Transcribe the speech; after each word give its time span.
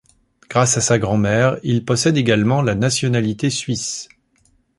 Grâce 0.49 0.77
à 0.77 0.81
sa 0.81 0.97
grand-mère, 0.97 1.59
il 1.61 1.85
possède 1.85 2.17
également 2.17 2.63
la 2.63 2.73
nationalité 2.73 3.51
suisse. 3.51 4.09